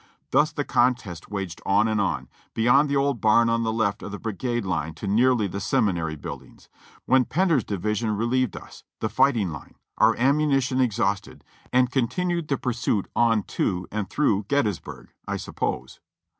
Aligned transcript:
Thus 0.31 0.51
the 0.51 0.63
contest 0.65 1.29
waged 1.29 1.61
on 1.63 1.87
and 1.87 2.01
on, 2.01 2.27
beyond 2.55 2.89
the 2.89 2.95
old 2.95 3.21
barn 3.21 3.49
on 3.49 3.61
the 3.61 3.71
left 3.71 4.01
of 4.01 4.09
the 4.09 4.17
brigade 4.17 4.65
line 4.65 4.95
to 4.95 5.05
nearly 5.05 5.45
the 5.45 5.59
seminary 5.59 6.15
buildings, 6.15 6.69
when 7.05 7.23
Pender's 7.23 7.63
division 7.63 8.17
relieved 8.17 8.57
us, 8.57 8.83
the 8.99 9.09
fighting 9.09 9.51
line, 9.51 9.75
our 9.99 10.15
ammunition 10.17 10.81
exhausted, 10.81 11.43
and 11.71 11.91
continued 11.91 12.47
the 12.47 12.57
pursuit 12.57 13.09
on 13.15 13.43
to 13.43 13.87
and 13.91 14.09
through 14.09 14.45
Gettysburg, 14.47 15.13
I 15.27 15.37
sup 15.37 15.57
pose. 15.57 15.99